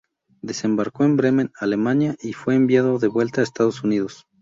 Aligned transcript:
Desembarcó 0.41 1.03
en 1.03 1.15
Bremen, 1.15 1.51
Alemania, 1.59 2.15
y 2.23 2.33
fue 2.33 2.55
enviado 2.55 2.97
de 2.97 3.07
vuelta 3.07 3.41
a 3.41 3.43
Estados 3.43 3.83
Unidos. 3.83 4.25